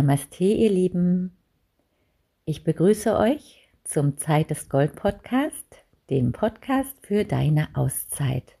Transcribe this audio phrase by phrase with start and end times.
[0.00, 1.36] Namaste, ihr Lieben.
[2.46, 8.56] Ich begrüße euch zum Zeit des Gold Podcast, dem Podcast für deine Auszeit.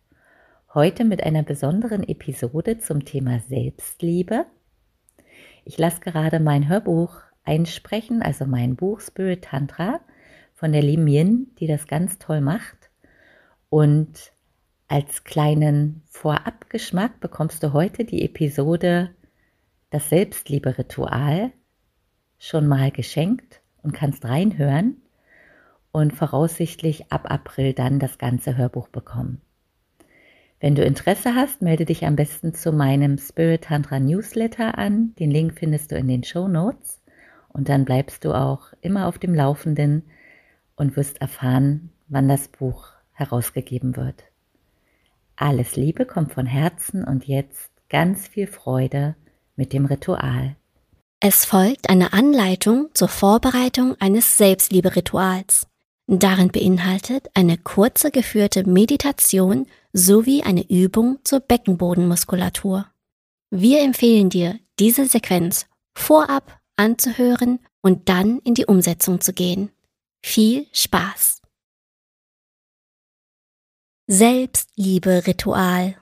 [0.74, 4.44] Heute mit einer besonderen Episode zum Thema Selbstliebe.
[5.64, 10.00] Ich lasse gerade mein Hörbuch einsprechen, also mein Buch Spirit Tantra
[10.52, 12.90] von der Lim Yin, die das ganz toll macht.
[13.70, 14.34] Und
[14.88, 19.14] als kleinen Vorabgeschmack bekommst du heute die Episode
[19.90, 21.52] Das Selbstliebe-Ritual
[22.38, 24.96] schon mal geschenkt und kannst reinhören
[25.92, 29.40] und voraussichtlich ab April dann das ganze Hörbuch bekommen.
[30.60, 35.14] Wenn du Interesse hast, melde dich am besten zu meinem Spirit Tantra Newsletter an.
[35.18, 37.00] Den Link findest du in den Show Notes
[37.48, 40.02] und dann bleibst du auch immer auf dem Laufenden
[40.76, 44.24] und wirst erfahren, wann das Buch herausgegeben wird.
[45.34, 49.16] Alles Liebe kommt von Herzen und jetzt ganz viel Freude
[49.60, 50.56] mit dem Ritual.
[51.20, 55.66] Es folgt eine Anleitung zur Vorbereitung eines Selbstliebe-Rituals.
[56.06, 62.86] Darin beinhaltet eine kurze geführte Meditation sowie eine Übung zur Beckenbodenmuskulatur.
[63.50, 69.70] Wir empfehlen dir, diese Sequenz vorab anzuhören und dann in die Umsetzung zu gehen.
[70.24, 71.42] Viel Spaß!
[74.06, 75.99] Selbstliebe-Ritual.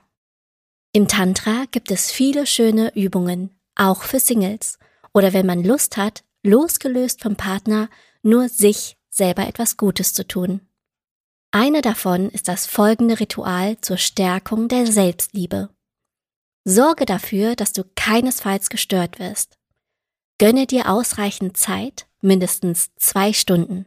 [0.99, 4.77] Im Tantra gibt es viele schöne Übungen, auch für Singles
[5.13, 7.89] oder wenn man Lust hat, losgelöst vom Partner,
[8.21, 10.59] nur sich selber etwas Gutes zu tun.
[11.51, 15.69] Eine davon ist das folgende Ritual zur Stärkung der Selbstliebe.
[16.65, 19.57] Sorge dafür, dass du keinesfalls gestört wirst.
[20.37, 23.85] Gönne dir ausreichend Zeit, mindestens zwei Stunden.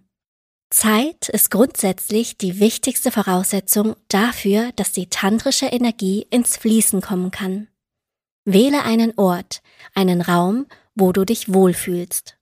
[0.73, 7.69] Zeit ist grundsätzlich die wichtigste Voraussetzung dafür, dass die tantrische Energie ins Fließen kommen kann.
[8.47, 9.63] Wähle einen Ort,
[9.95, 12.39] einen Raum, wo du dich wohlfühlst.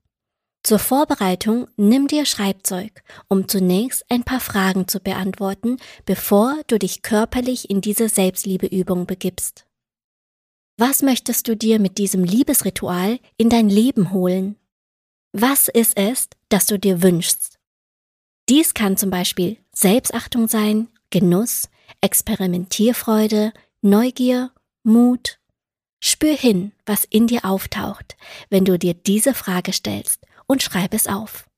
[0.63, 7.03] Zur Vorbereitung nimm dir Schreibzeug, um zunächst ein paar Fragen zu beantworten, bevor du dich
[7.03, 9.67] körperlich in diese Selbstliebeübung begibst.
[10.77, 14.55] Was möchtest du dir mit diesem Liebesritual in dein Leben holen?
[15.33, 17.60] Was ist es, das du dir wünschst?
[18.51, 21.69] Dies kann zum Beispiel Selbstachtung sein, Genuss,
[22.01, 24.51] Experimentierfreude, Neugier,
[24.83, 25.39] Mut.
[26.01, 28.17] Spür hin, was in dir auftaucht,
[28.49, 31.49] wenn du dir diese Frage stellst und schreib es auf.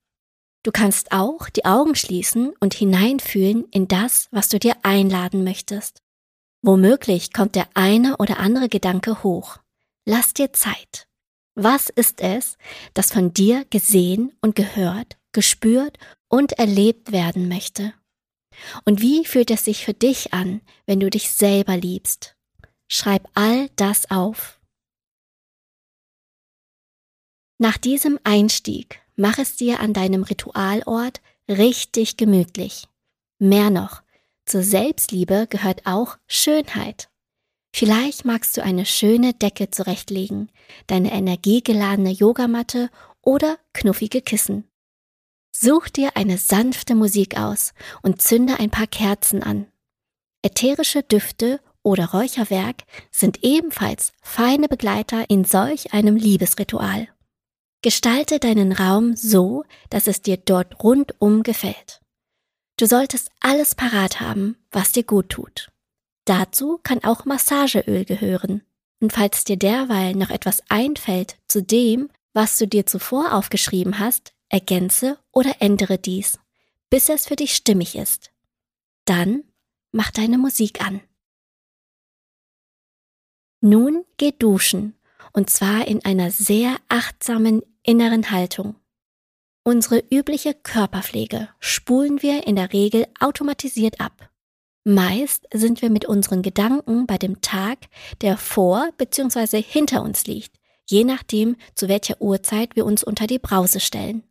[0.61, 6.03] Du kannst auch die Augen schließen und hineinfühlen in das, was du dir einladen möchtest.
[6.61, 9.57] Womöglich kommt der eine oder andere Gedanke hoch.
[10.05, 11.07] Lass dir Zeit.
[11.55, 12.55] Was ist es,
[12.93, 15.97] das von dir gesehen und gehört, gespürt
[16.29, 17.93] und erlebt werden möchte.
[18.85, 22.35] Und wie fühlt es sich für dich an, wenn du dich selber liebst?
[22.87, 24.59] Schreib all das auf.
[27.57, 32.87] Nach diesem Einstieg mach es dir an deinem Ritualort richtig gemütlich.
[33.39, 34.01] Mehr noch,
[34.45, 37.09] zur Selbstliebe gehört auch Schönheit.
[37.75, 40.51] Vielleicht magst du eine schöne Decke zurechtlegen,
[40.87, 42.89] deine energiegeladene Yogamatte
[43.21, 44.67] oder knuffige Kissen.
[45.55, 49.67] Such dir eine sanfte Musik aus und zünde ein paar Kerzen an.
[50.41, 57.07] Ätherische Düfte oder Räucherwerk sind ebenfalls feine Begleiter in solch einem Liebesritual.
[57.81, 62.01] Gestalte deinen Raum so, dass es dir dort rundum gefällt.
[62.77, 65.69] Du solltest alles parat haben, was dir gut tut.
[66.25, 68.63] Dazu kann auch Massageöl gehören.
[68.99, 74.33] Und falls dir derweil noch etwas einfällt zu dem, was du dir zuvor aufgeschrieben hast,
[74.53, 76.39] ergänze oder ändere dies,
[76.89, 78.31] bis es für dich stimmig ist.
[79.05, 79.43] Dann
[79.91, 81.01] mach deine Musik an.
[83.61, 84.95] Nun geh duschen,
[85.33, 88.75] und zwar in einer sehr achtsamen inneren Haltung.
[89.63, 94.29] Unsere übliche Körperpflege spulen wir in der Regel automatisiert ab.
[94.83, 97.79] Meist sind wir mit unseren Gedanken bei dem Tag,
[98.21, 99.61] der vor bzw.
[99.63, 104.23] hinter uns liegt, je nachdem, zu welcher Uhrzeit wir uns unter die Brause stellen.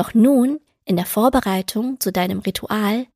[0.00, 3.06] Doch nun, in der Vorbereitung zu deinem Ritual,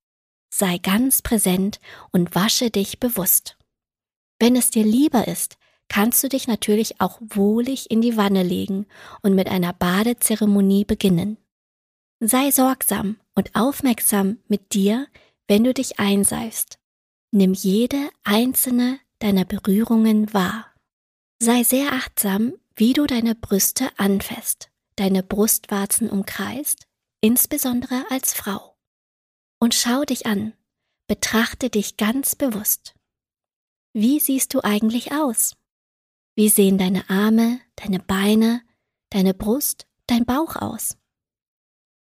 [0.51, 1.81] sei ganz präsent
[2.13, 3.57] und wasche dich bewusst.
[4.39, 5.57] Wenn es dir lieber ist,
[5.89, 8.85] kannst du dich natürlich auch wohlig in die Wanne legen
[9.23, 11.39] und mit einer Badezeremonie beginnen.
[12.21, 15.07] Sei sorgsam und aufmerksam mit dir,
[15.49, 16.79] wenn du dich einseifst.
[17.31, 20.67] Nimm jede einzelne deiner Berührungen wahr.
[21.39, 26.87] Sei sehr achtsam, wie du deine Brüste anfasst deine Brustwarzen umkreist,
[27.21, 28.77] insbesondere als Frau.
[29.59, 30.53] Und schau dich an,
[31.07, 32.95] betrachte dich ganz bewusst.
[33.93, 35.57] Wie siehst du eigentlich aus?
[36.35, 38.63] Wie sehen deine Arme, deine Beine,
[39.11, 40.97] deine Brust, dein Bauch aus.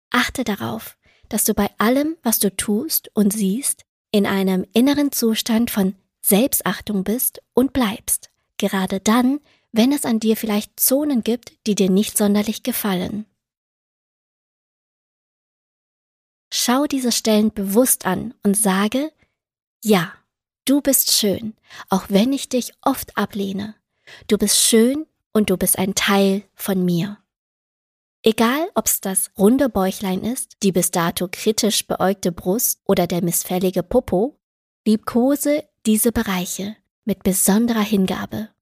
[0.10, 0.98] Achte darauf,
[1.30, 7.04] dass du bei allem, was du tust und siehst, in einem inneren Zustand von Selbstachtung
[7.04, 9.40] bist und bleibst, gerade dann,
[9.76, 13.26] wenn es an dir vielleicht Zonen gibt, die dir nicht sonderlich gefallen.
[16.54, 19.12] Schau diese Stellen bewusst an und sage,
[19.84, 20.14] ja,
[20.64, 21.56] du bist schön,
[21.90, 23.76] auch wenn ich dich oft ablehne.
[24.28, 27.18] Du bist schön und du bist ein Teil von mir.
[28.24, 33.84] Egal, ob's das runde Bäuchlein ist, die bis dato kritisch beäugte Brust oder der missfällige
[33.84, 34.40] Popo,
[34.88, 38.55] liebkose diese Bereiche mit besonderer Hingabe.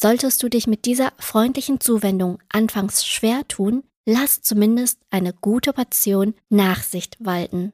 [0.00, 6.34] Solltest du dich mit dieser freundlichen Zuwendung anfangs schwer tun, lass zumindest eine gute Portion
[6.48, 7.72] Nachsicht walten.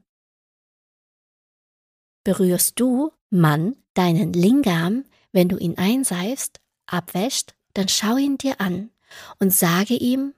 [2.25, 8.91] Berührst du, Mann, deinen Lingam, wenn du ihn einseifst, abwäscht, dann schau ihn dir an
[9.39, 10.33] und sage ihm,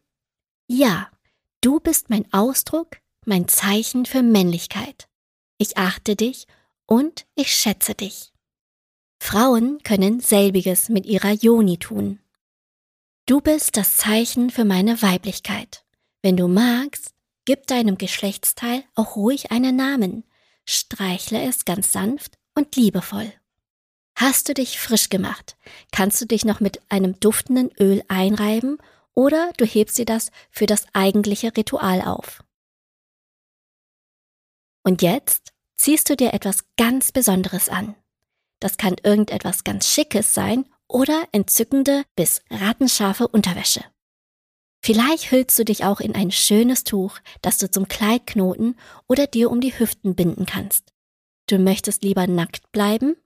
[0.66, 1.08] ja,
[1.60, 5.08] du bist mein Ausdruck, mein Zeichen für Männlichkeit.
[5.58, 6.48] Ich achte dich
[6.86, 8.32] und ich schätze dich.
[9.26, 12.20] Frauen können selbiges mit ihrer Joni tun.
[13.26, 15.84] Du bist das Zeichen für meine Weiblichkeit.
[16.22, 17.12] Wenn du magst,
[17.44, 20.22] gib deinem Geschlechtsteil auch ruhig einen Namen,
[20.64, 23.32] streichle es ganz sanft und liebevoll.
[24.14, 25.56] Hast du dich frisch gemacht,
[25.90, 28.78] kannst du dich noch mit einem duftenden Öl einreiben
[29.12, 32.44] oder du hebst dir das für das eigentliche Ritual auf.
[34.84, 37.96] Und jetzt ziehst du dir etwas ganz Besonderes an.
[38.60, 43.84] Das kann irgendetwas ganz Schickes sein oder entzückende bis rattenscharfe Unterwäsche.
[44.82, 48.76] Vielleicht hüllst du dich auch in ein schönes Tuch, das du zum Kleid knoten
[49.08, 50.92] oder dir um die Hüften binden kannst.
[51.48, 53.16] Du möchtest lieber nackt bleiben?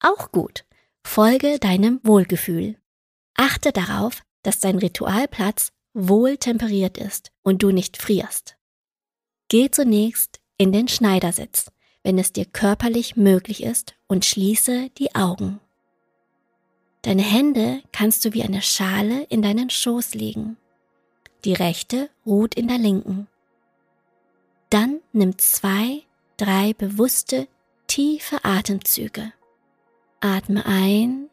[0.00, 0.64] Auch gut.
[1.06, 2.76] Folge deinem Wohlgefühl.
[3.34, 8.56] Achte darauf, dass dein Ritualplatz wohl temperiert ist und du nicht frierst.
[9.48, 11.70] Geh zunächst in den Schneidersitz,
[12.06, 15.58] wenn es dir körperlich möglich ist, und schließe die Augen.
[17.02, 20.56] Deine Hände kannst du wie eine Schale in deinen Schoß legen.
[21.44, 23.26] Die rechte ruht in der linken.
[24.70, 26.04] Dann nimm zwei,
[26.36, 27.48] drei bewusste,
[27.88, 29.32] tiefe Atemzüge.
[30.20, 31.28] Atme ein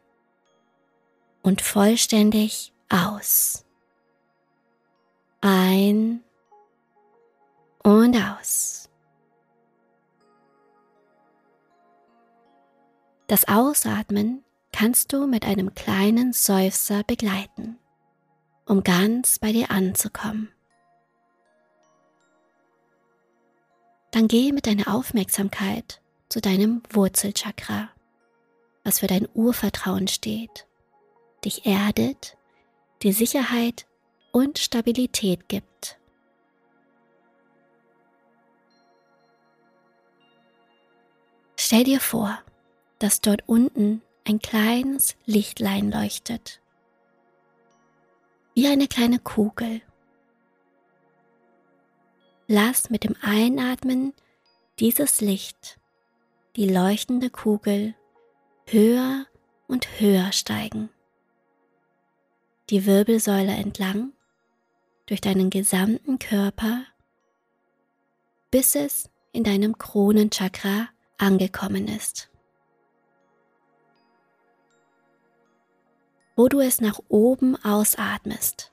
[1.42, 3.64] und vollständig aus.
[5.40, 6.24] Ein
[7.84, 8.83] und aus.
[13.26, 17.78] Das Ausatmen kannst du mit einem kleinen Seufzer begleiten
[18.66, 20.50] um ganz bei dir anzukommen.
[24.10, 27.90] Dann geh mit deiner Aufmerksamkeit zu deinem Wurzelchakra,
[28.84, 30.66] was für dein Urvertrauen steht,
[31.44, 32.36] dich erdet,
[33.02, 33.86] dir Sicherheit
[34.30, 35.98] und Stabilität gibt.
[41.56, 42.38] Stell dir vor,
[42.98, 46.60] dass dort unten ein kleines Lichtlein leuchtet
[48.54, 49.82] wie eine kleine Kugel.
[52.46, 54.12] Lass mit dem Einatmen
[54.78, 55.78] dieses Licht,
[56.56, 57.94] die leuchtende Kugel,
[58.66, 59.26] höher
[59.66, 60.88] und höher steigen.
[62.70, 64.12] Die Wirbelsäule entlang,
[65.06, 66.84] durch deinen gesamten Körper,
[68.50, 70.88] bis es in deinem Kronenchakra
[71.18, 72.30] angekommen ist.
[76.36, 78.72] Wo du es nach oben ausatmest.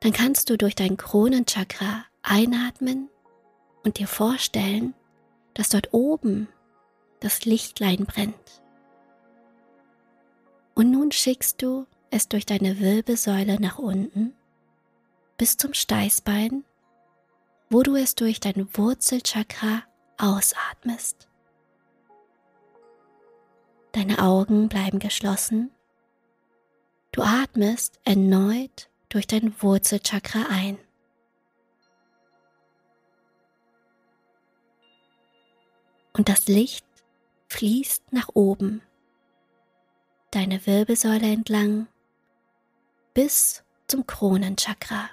[0.00, 3.08] Dann kannst du durch dein Kronenchakra einatmen
[3.82, 4.94] und dir vorstellen,
[5.54, 6.48] dass dort oben
[7.20, 8.62] das Lichtlein brennt.
[10.74, 14.34] Und nun schickst du es durch deine Wirbelsäule nach unten
[15.38, 16.64] bis zum Steißbein,
[17.70, 19.82] wo du es durch dein Wurzelchakra
[20.18, 21.28] ausatmest.
[23.96, 25.70] Deine Augen bleiben geschlossen.
[27.12, 30.76] Du atmest erneut durch dein Wurzelchakra ein.
[36.12, 36.84] Und das Licht
[37.48, 38.82] fließt nach oben,
[40.30, 41.86] deine Wirbelsäule entlang
[43.14, 45.08] bis zum Kronenchakra.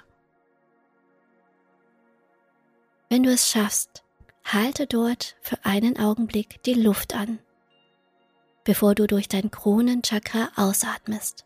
[3.08, 4.04] Wenn du es schaffst,
[4.44, 7.38] halte dort für einen Augenblick die Luft an
[8.64, 11.44] bevor du durch dein Kronenchakra ausatmest.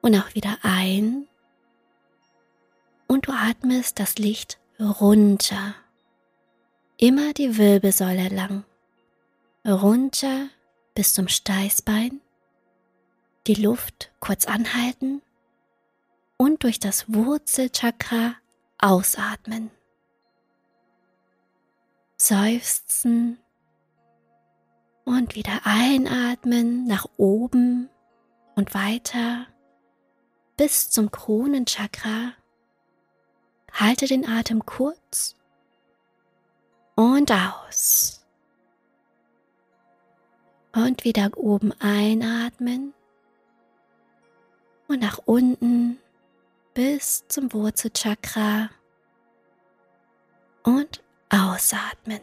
[0.00, 1.26] Und auch wieder ein.
[3.08, 5.74] Und du atmest das Licht runter.
[6.96, 8.64] Immer die Wirbelsäule lang.
[9.66, 10.48] Runter
[10.94, 12.20] bis zum Steißbein.
[13.46, 15.22] die Luft kurz anhalten
[16.36, 18.34] und durch das Wurzelchakra
[18.78, 19.70] ausatmen.
[22.16, 23.38] Seufzen
[25.06, 27.88] und wieder einatmen nach oben
[28.56, 29.46] und weiter
[30.56, 32.32] bis zum Kronenchakra.
[33.72, 35.36] Halte den Atem kurz
[36.96, 38.26] und aus.
[40.74, 42.92] Und wieder oben einatmen
[44.88, 45.98] und nach unten
[46.74, 48.70] bis zum Wurzelchakra
[50.64, 52.20] und ausatmen.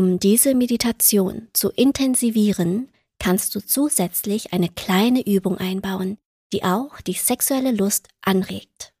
[0.00, 2.88] Um diese Meditation zu intensivieren,
[3.18, 6.16] kannst du zusätzlich eine kleine Übung einbauen,
[6.54, 8.94] die auch die sexuelle Lust anregt.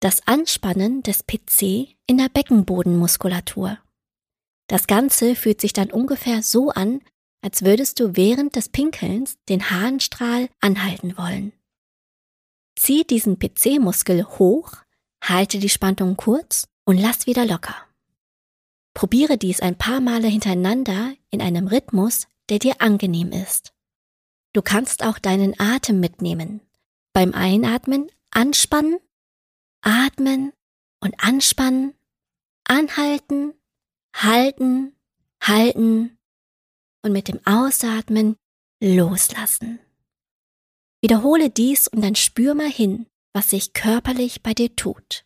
[0.00, 3.78] Das Anspannen des PC in der Beckenbodenmuskulatur.
[4.66, 7.00] Das Ganze fühlt sich dann ungefähr so an,
[7.40, 11.52] als würdest du während des Pinkelns den Harnstrahl anhalten wollen.
[12.74, 14.72] Zieh diesen PC-Muskel hoch,
[15.22, 17.76] halte die Spannung kurz und lass wieder locker.
[18.94, 23.72] Probiere dies ein paar Male hintereinander in einem Rhythmus, der dir angenehm ist.
[24.52, 26.60] Du kannst auch deinen Atem mitnehmen.
[27.12, 28.98] Beim Einatmen anspannen,
[29.82, 30.52] atmen
[31.00, 31.94] und anspannen,
[32.64, 33.54] anhalten,
[34.14, 34.94] halten,
[35.42, 36.18] halten
[37.02, 38.36] und mit dem Ausatmen
[38.82, 39.80] loslassen.
[41.02, 45.24] Wiederhole dies und dann spür mal hin, was sich körperlich bei dir tut.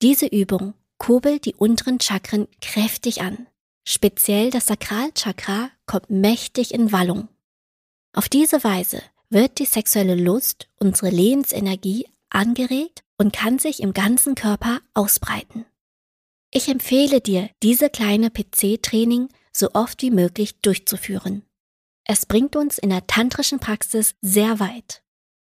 [0.00, 3.46] Diese Übung kurbelt die unteren Chakren kräftig an.
[3.86, 7.28] Speziell das Sakralchakra kommt mächtig in Wallung.
[8.12, 14.34] Auf diese Weise wird die sexuelle Lust, unsere Lebensenergie, angeregt und kann sich im ganzen
[14.34, 15.64] Körper ausbreiten.
[16.50, 21.42] Ich empfehle dir, diese kleine PC-Training so oft wie möglich durchzuführen.
[22.04, 25.02] Es bringt uns in der tantrischen Praxis sehr weit.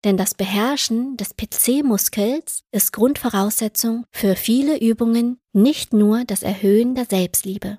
[0.04, 7.06] Denn das Beherrschen des PC-Muskels ist Grundvoraussetzung für viele Übungen, nicht nur das Erhöhen der
[7.06, 7.78] Selbstliebe.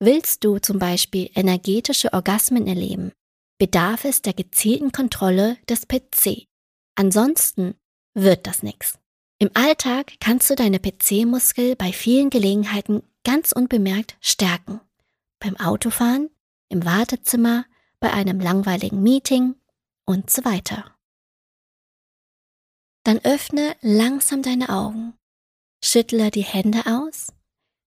[0.00, 3.12] Willst du zum Beispiel energetische Orgasmen erleben,
[3.58, 6.46] bedarf es der gezielten Kontrolle des PC.
[6.94, 7.74] Ansonsten
[8.14, 8.98] wird das nichts.
[9.40, 14.80] Im Alltag kannst du deine PC-Muskel bei vielen Gelegenheiten ganz unbemerkt stärken.
[15.40, 16.30] Beim Autofahren,
[16.68, 17.64] im Wartezimmer,
[18.00, 19.56] bei einem langweiligen Meeting
[20.04, 20.97] und so weiter.
[23.04, 25.14] Dann öffne langsam deine Augen,
[25.82, 27.32] schüttle die Hände aus,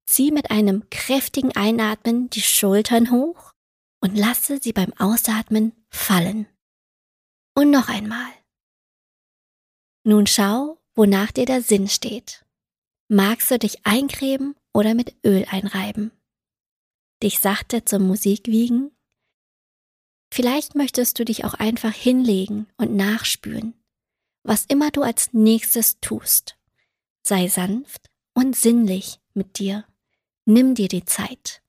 [0.05, 3.53] zieh mit einem kräftigen Einatmen die Schultern hoch
[4.01, 6.47] und lasse sie beim Ausatmen fallen.
[7.55, 8.31] Und noch einmal.
[10.03, 12.45] Nun schau, wonach dir der Sinn steht.
[13.07, 16.11] Magst du dich eincremen oder mit Öl einreiben?
[17.21, 18.91] Dich sachte zur Musik wiegen?
[20.33, 23.73] Vielleicht möchtest du dich auch einfach hinlegen und nachspüren,
[24.43, 26.57] was immer du als nächstes tust.
[27.23, 29.85] Sei sanft und sinnlich mit dir.
[30.45, 31.61] Nimm dir die Zeit.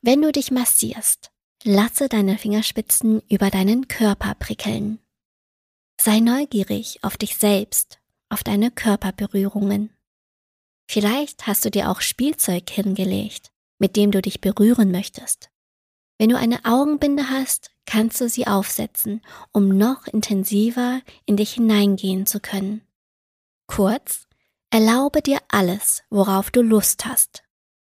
[0.00, 1.30] Wenn du dich massierst,
[1.62, 4.98] lasse deine Fingerspitzen über deinen Körper prickeln.
[6.00, 9.90] Sei neugierig auf dich selbst, auf deine Körperberührungen.
[10.88, 15.50] Vielleicht hast du dir auch Spielzeug hingelegt, mit dem du dich berühren möchtest.
[16.18, 19.20] Wenn du eine Augenbinde hast, kannst du sie aufsetzen,
[19.52, 22.82] um noch intensiver in dich hineingehen zu können.
[23.66, 24.26] Kurz,
[24.70, 27.44] erlaube dir alles, worauf du Lust hast.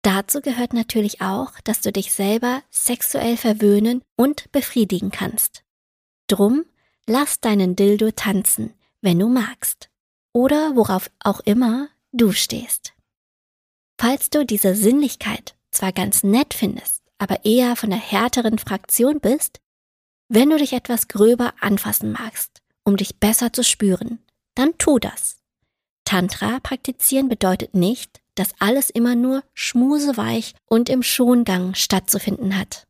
[0.03, 5.65] Dazu gehört natürlich auch, dass du dich selber sexuell verwöhnen und befriedigen kannst.
[6.29, 6.65] Drum
[7.07, 9.91] lass deinen Dildo tanzen, wenn du magst.
[10.33, 12.93] Oder worauf auch immer du stehst.
[13.99, 19.61] Falls du diese Sinnlichkeit zwar ganz nett findest, aber eher von der härteren Fraktion bist,
[20.29, 24.19] wenn du dich etwas gröber anfassen magst, um dich besser zu spüren,
[24.55, 25.39] dann tu das.
[26.05, 32.87] Tantra praktizieren bedeutet nicht, dass alles immer nur schmuseweich und im Schongang stattzufinden hat.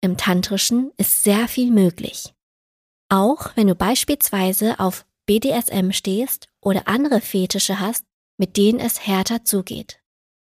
[0.00, 2.34] Im Tantrischen ist sehr viel möglich.
[3.08, 8.04] Auch wenn du beispielsweise auf BDSM stehst oder andere Fetische hast,
[8.38, 10.00] mit denen es härter zugeht.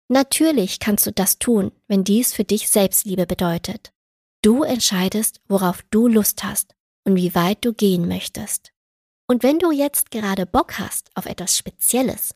[0.09, 3.93] Natürlich kannst du das tun, wenn dies für dich Selbstliebe bedeutet.
[4.43, 8.73] Du entscheidest, worauf du Lust hast und wie weit du gehen möchtest.
[9.27, 12.35] Und wenn du jetzt gerade Bock hast auf etwas Spezielles,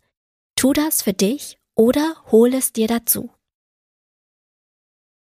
[0.57, 3.31] tu das für dich oder hol es dir dazu.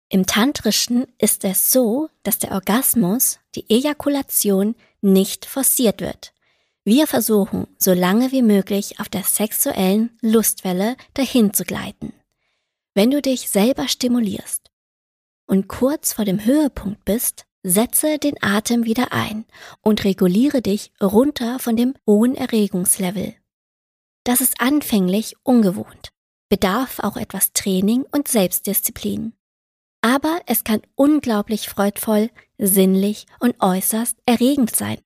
[0.08, 6.32] Im Tantrischen ist es so, dass der Orgasmus, die Ejakulation, nicht forciert wird.
[6.85, 12.14] Wir versuchen, so lange wie möglich auf der sexuellen Lustwelle dahin zu gleiten.
[12.94, 14.67] Wenn du dich selber stimulierst
[15.49, 19.45] und kurz vor dem Höhepunkt bist, setze den Atem wieder ein
[19.81, 23.35] und reguliere dich runter von dem hohen Erregungslevel.
[24.25, 26.11] Das ist anfänglich ungewohnt,
[26.49, 29.33] bedarf auch etwas Training und Selbstdisziplin.
[30.02, 34.99] Aber es kann unglaublich freudvoll, sinnlich und äußerst erregend sein,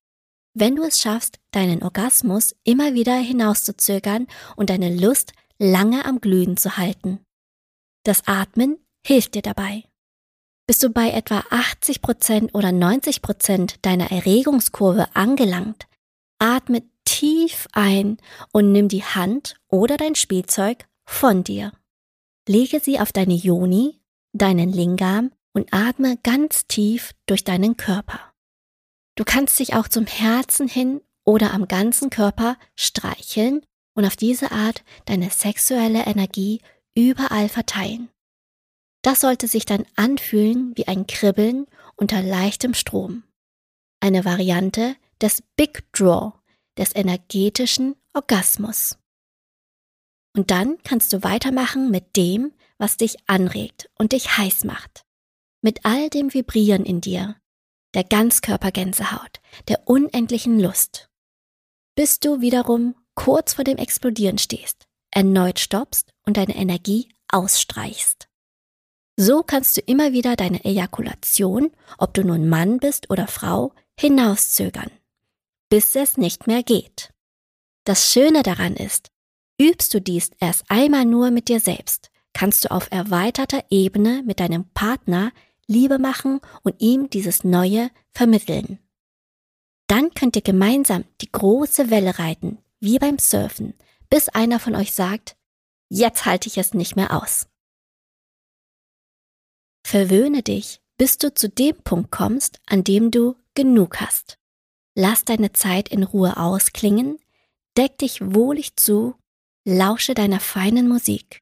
[0.55, 6.57] wenn du es schaffst, deinen Orgasmus immer wieder hinauszuzögern und deine Lust lange am Glühen
[6.59, 7.21] zu halten.
[8.05, 9.85] Das Atmen hilft dir dabei.
[10.73, 15.87] Bist du bei etwa 80% oder 90% deiner Erregungskurve angelangt,
[16.38, 18.17] atme tief ein
[18.52, 21.73] und nimm die Hand oder dein Spielzeug von dir.
[22.49, 24.00] Lege sie auf deine Yoni,
[24.33, 28.33] deinen Lingam und atme ganz tief durch deinen Körper.
[29.14, 33.61] Du kannst dich auch zum Herzen hin oder am ganzen Körper streicheln
[33.93, 36.62] und auf diese Art deine sexuelle Energie
[36.95, 38.09] überall verteilen.
[39.03, 41.67] Das sollte sich dann anfühlen wie ein Kribbeln
[41.97, 43.25] unter leichtem Strom.
[44.01, 46.33] Eine Variante des Big Draw,
[46.79, 48.99] des energetischen Orgasmus.
[50.35, 55.05] Und dann kannst du weitermachen mit dem, was dich anregt und dich heiß macht.
[55.61, 57.37] Mit all dem Vibrieren in dir,
[57.95, 61.09] der Ganzkörpergänsehaut, der unendlichen Lust.
[61.95, 68.29] Bis du wiederum kurz vor dem Explodieren stehst, erneut stoppst und deine Energie ausstreichst.
[69.16, 74.90] So kannst du immer wieder deine Ejakulation, ob du nun Mann bist oder Frau, hinauszögern,
[75.69, 77.12] bis es nicht mehr geht.
[77.85, 79.11] Das Schöne daran ist,
[79.61, 84.40] übst du dies erst einmal nur mit dir selbst, kannst du auf erweiterter Ebene mit
[84.40, 85.33] deinem Partner
[85.66, 88.79] Liebe machen und ihm dieses Neue vermitteln.
[89.88, 93.75] Dann könnt ihr gemeinsam die große Welle reiten, wie beim Surfen,
[94.09, 95.37] bis einer von euch sagt,
[95.88, 97.46] jetzt halte ich es nicht mehr aus.
[99.85, 104.38] Verwöhne dich, bis du zu dem Punkt kommst, an dem du genug hast.
[104.95, 107.18] Lass deine Zeit in Ruhe ausklingen,
[107.77, 109.14] deck dich wohlig zu,
[109.64, 111.40] lausche deiner feinen Musik.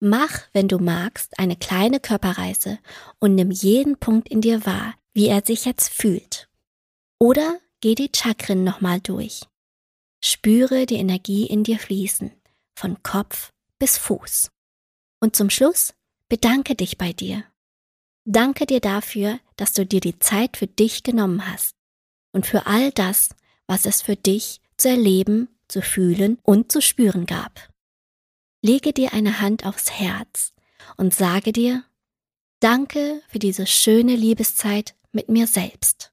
[0.00, 2.78] Mach, wenn du magst, eine kleine Körperreise
[3.18, 6.48] und nimm jeden Punkt in dir wahr, wie er sich jetzt fühlt.
[7.18, 9.42] Oder geh die Chakren nochmal durch.
[10.22, 12.30] Spüre die Energie in dir fließen,
[12.78, 14.50] von Kopf bis Fuß.
[15.20, 15.94] Und zum Schluss
[16.28, 17.44] bedanke dich bei dir.
[18.24, 21.76] Danke dir dafür, dass du dir die Zeit für dich genommen hast
[22.32, 23.30] und für all das,
[23.66, 27.68] was es für dich zu erleben, zu fühlen und zu spüren gab.
[28.62, 30.52] Lege dir eine Hand aufs Herz
[30.96, 31.84] und sage dir,
[32.60, 36.12] danke für diese schöne Liebeszeit mit mir selbst.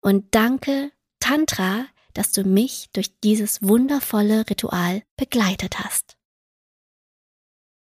[0.00, 6.16] Und danke, Tantra, dass du mich durch dieses wundervolle Ritual begleitet hast